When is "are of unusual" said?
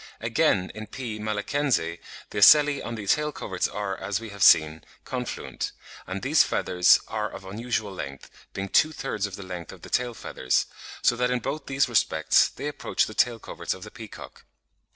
7.07-7.93